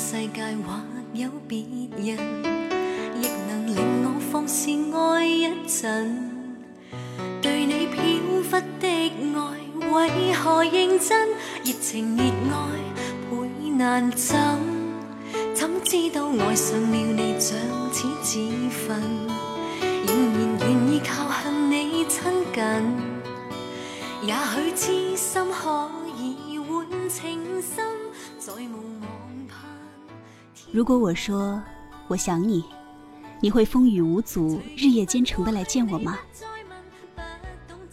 [0.00, 0.80] 世界或
[1.12, 2.16] 有別人，
[3.20, 6.54] 亦能令我放肆爱一阵。
[7.42, 8.00] 对你飘
[8.48, 11.28] 忽的爱，为何认真？
[11.64, 12.78] 热情热爱
[13.28, 14.38] 倍难枕，
[15.52, 17.58] 怎知道爱上了你像
[17.92, 18.38] 似自
[18.70, 18.96] 焚，
[20.06, 22.22] 仍然愿意靠向你亲
[22.54, 22.62] 近。
[24.22, 27.84] 也许痴心可以换情深，
[28.38, 29.47] 再无望。
[30.70, 31.60] 如果我说
[32.08, 32.62] 我想你，
[33.40, 36.18] 你会风雨无阻、日夜兼程的来见我吗？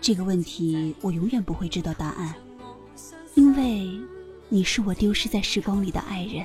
[0.00, 2.34] 这个问题我永远不会知道答案，
[3.34, 3.88] 因为，
[4.48, 6.44] 你是我丢失在时光里的爱人。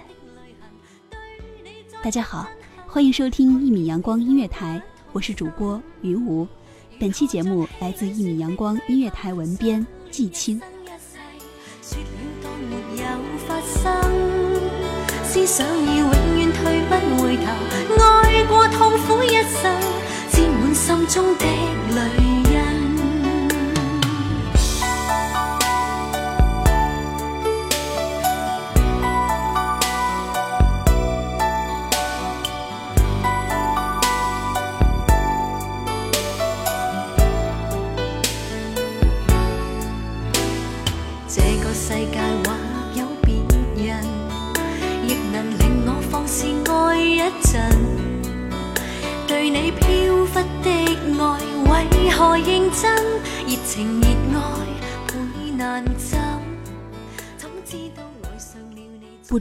[2.04, 2.48] 大家好，
[2.86, 4.80] 欢迎收听一米阳光音乐台，
[5.14, 6.48] 我是主播云无。
[7.00, 10.62] 本期节目来自一米阳光音乐台文编季青。
[15.34, 19.74] 思想已永远退不回头，爱过痛苦一生，
[20.30, 22.81] 沾满心中的泪印。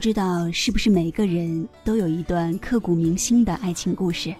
[0.01, 4.33] 不知道是不是每个人都有一段刻骨铭心的爱情故事？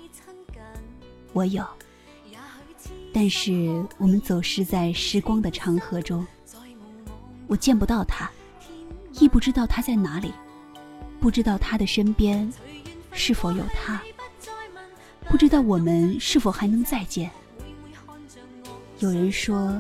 [1.33, 1.63] 我有，
[3.13, 6.25] 但是我们走失在时光的长河中，
[7.45, 8.27] 我见不到他，
[9.19, 10.33] 亦不知道他在哪里，
[11.19, 12.51] 不知道他的身边
[13.11, 14.01] 是否有他，
[15.29, 17.29] 不知道我们是否还能再见。
[18.97, 19.79] 有人说，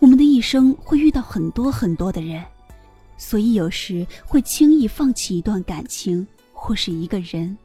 [0.00, 2.44] 我们的一生会遇到很多很多的人，
[3.16, 7.56] 所以有时会轻易放弃一段感情或是一个人。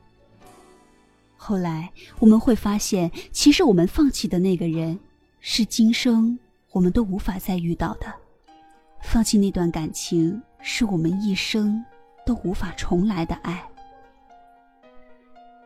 [1.35, 4.99] 后来我们会发现，其实我们放弃的那个人，
[5.39, 6.37] 是今生
[6.73, 8.26] 我们都无法再遇到的。
[9.01, 11.83] 放弃那段感情，是我们一生
[12.25, 13.63] 都无法重来的爱。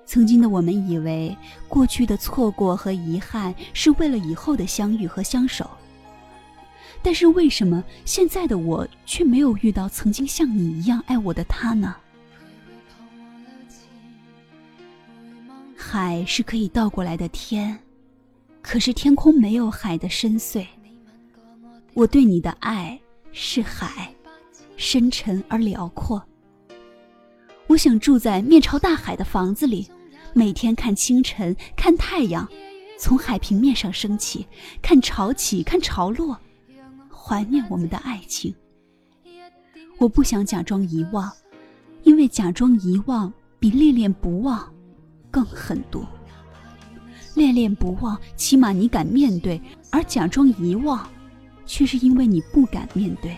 [0.06, 1.36] 曾经的我们以为，
[1.68, 5.70] 过去的错过和遗憾是为了以后的相遇和相守。
[7.04, 11.96] 但是为什么现在的我却没有遇到曾经像你一样爱我的他呢？
[15.76, 17.78] 海是可以倒过来的天，
[18.62, 20.66] 可是天空没有海的深邃。
[21.96, 23.01] 我对你的爱。
[23.34, 24.14] 是海，
[24.76, 26.22] 深沉而辽阔。
[27.68, 29.90] 我想住在面朝大海的房子里，
[30.34, 32.48] 每天看清晨，看太阳
[33.00, 34.46] 从海平面上升起，
[34.82, 36.38] 看潮起，看潮落，
[37.10, 38.54] 怀念我们的爱情。
[39.98, 41.32] 我不想假装遗忘，
[42.04, 43.32] 因为假装遗忘
[43.62, 44.70] 比恋恋不忘
[45.30, 46.06] 更狠毒。
[47.34, 51.10] 恋恋不忘，起码你敢面对，而假装遗忘。
[51.66, 53.32] 却是因为你不敢面对。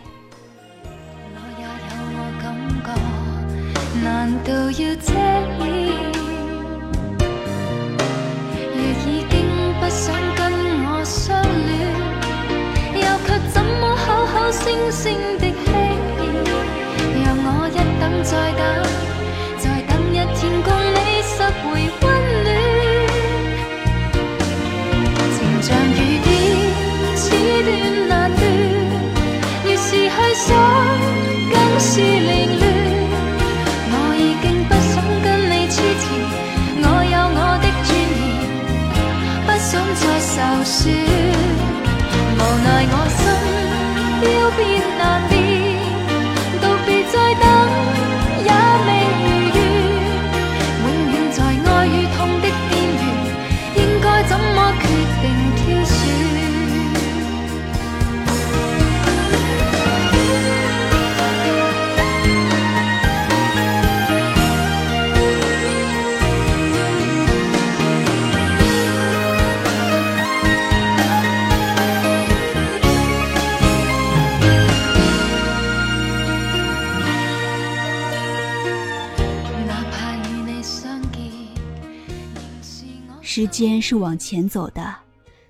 [83.54, 84.96] 肩是往前走的，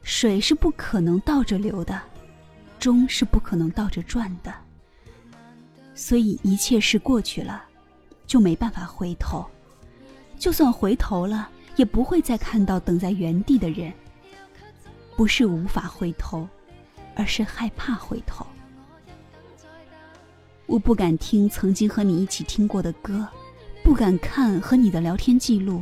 [0.01, 2.01] 水是不可能倒着流的，
[2.77, 4.53] 钟是不可能倒着转的。
[5.95, 7.63] 所以一切事过去了，
[8.27, 9.45] 就没办法回头。
[10.37, 13.93] 就算回头了，也不会再看到等在原地的人。
[15.15, 16.45] 不是无法回头，
[17.15, 18.45] 而是害怕回头。
[20.65, 23.25] 我不敢听曾经和你一起听过的歌，
[23.81, 25.81] 不敢看和你的聊天记录。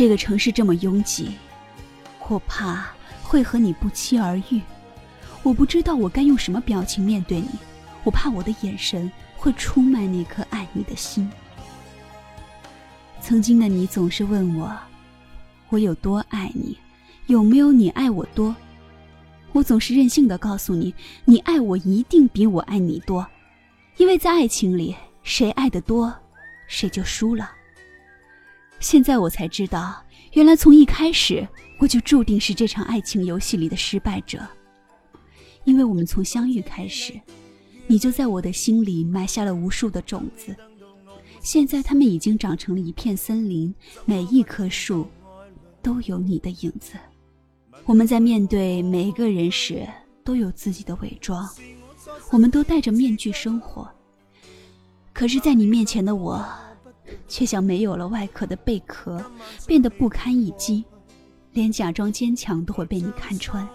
[0.00, 1.32] 这个城市这么拥挤，
[2.28, 2.86] 我怕
[3.22, 4.58] 会和你不期而遇。
[5.42, 7.50] 我不知道我该用什么表情面对你，
[8.02, 11.30] 我怕我的眼神会出卖那颗爱你的心。
[13.20, 14.74] 曾经的你总是问我，
[15.68, 16.78] 我有多爱你，
[17.26, 18.56] 有没有你爱我多？
[19.52, 20.94] 我总是任性的告诉你，
[21.26, 23.26] 你爱我一定比我爱你多，
[23.98, 26.10] 因为在爱情里，谁爱的多，
[26.68, 27.56] 谁就输了。
[28.80, 31.46] 现在我才知道，原来从一开始
[31.78, 34.40] 我就注定是这场爱情游戏里的失败者。
[35.64, 37.12] 因为我们从相遇开始，
[37.86, 40.56] 你就在我的心里埋下了无数的种子，
[41.42, 43.72] 现在它们已经长成了一片森林，
[44.06, 45.06] 每一棵树
[45.82, 46.94] 都有你的影子。
[47.84, 49.86] 我们在面对每一个人时
[50.24, 51.46] 都有自己的伪装，
[52.30, 53.86] 我们都戴着面具生活。
[55.12, 56.42] 可是，在你面前的我。
[57.28, 59.22] 却像没有了外壳的贝壳，
[59.66, 60.84] 变得不堪一击，
[61.52, 63.66] 连假装坚强都会被你看穿。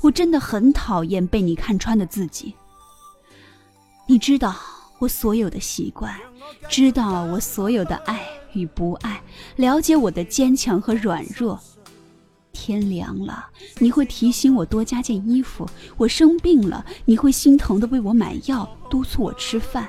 [0.00, 2.54] 我真的很讨厌被你看穿的自己。
[4.06, 4.54] 你知道
[4.98, 6.14] 我所有的习惯，
[6.68, 8.20] 知道我所有的爱
[8.52, 9.22] 与不爱，
[9.56, 11.58] 了解我的坚强和软弱。
[12.52, 15.66] 天凉了，你会提醒我多加件衣服；
[15.96, 19.88] 我生病了，你会心疼的为我买药，督促我吃饭。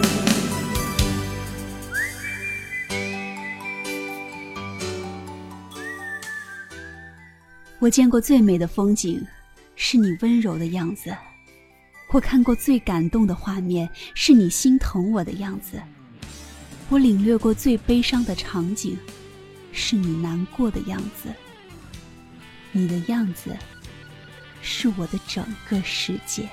[7.78, 9.26] 我见过最美的风景，
[9.74, 11.16] 是你温柔的样子。
[12.10, 15.78] 我看过最感动的画面，是你心疼我的样子。
[16.90, 18.96] 我领略过最悲伤的场景，
[19.72, 21.28] 是你难过的样子。
[22.72, 23.54] 你的样子，
[24.62, 26.48] 是我的整个世界。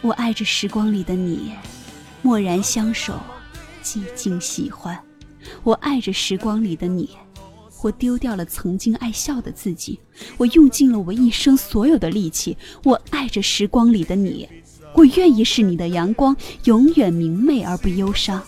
[0.00, 1.52] 我爱着时光里的你，
[2.22, 3.20] 默然相守，
[3.84, 5.00] 寂静喜欢。
[5.62, 7.10] 我爱着时光里的你，
[7.84, 10.00] 我丢掉了曾经爱笑的自己，
[10.38, 12.56] 我用尽了我一生所有的力气。
[12.82, 14.48] 我爱着时光里的你。
[14.96, 16.34] 我愿意是你的阳光，
[16.64, 18.40] 永远明媚而不忧伤；